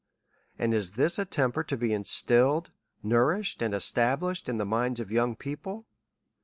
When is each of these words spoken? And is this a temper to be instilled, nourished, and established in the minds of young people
And 0.57 0.73
is 0.73 0.93
this 0.93 1.19
a 1.19 1.25
temper 1.25 1.63
to 1.63 1.77
be 1.77 1.93
instilled, 1.93 2.71
nourished, 3.03 3.61
and 3.61 3.75
established 3.75 4.49
in 4.49 4.57
the 4.57 4.65
minds 4.65 4.99
of 4.99 5.11
young 5.11 5.35
people 5.35 5.85